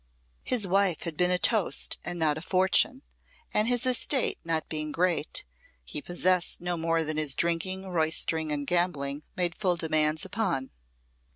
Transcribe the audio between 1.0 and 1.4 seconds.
had been a